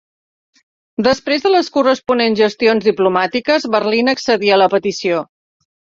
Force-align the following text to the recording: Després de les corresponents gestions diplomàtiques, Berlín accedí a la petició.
Després 1.07 1.43
de 1.43 1.51
les 1.55 1.69
corresponents 1.75 2.41
gestions 2.43 2.89
diplomàtiques, 2.89 3.69
Berlín 3.77 4.11
accedí 4.15 4.55
a 4.57 4.59
la 4.63 4.71
petició. 4.77 5.21